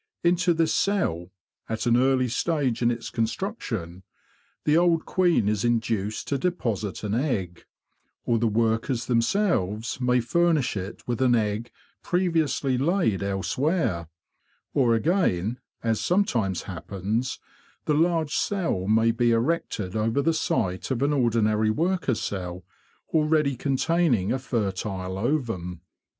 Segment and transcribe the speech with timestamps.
[0.23, 1.29] Into this cell,
[1.69, 4.01] at an early stage in its construction,
[4.65, 7.65] the old queen is induced to deposit an egg;
[8.25, 11.69] or the workers themselves may furnish it with an egg
[12.01, 14.07] previously laid elsewhere;
[14.73, 21.69] or again—as sometimes happens—the large cell may be erected over the site of an ordinary
[21.69, 22.63] worker cell
[23.13, 25.81] already containing a fertile ovum.